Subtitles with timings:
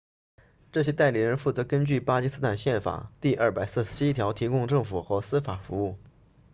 [0.71, 5.95] 这些代理人负责根据巴基斯坦宪法第247条提供政府和司法服务